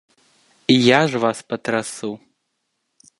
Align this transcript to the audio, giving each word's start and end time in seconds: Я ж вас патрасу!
Я 0.67 1.01
ж 1.11 1.21
вас 1.25 1.43
патрасу! 1.53 2.11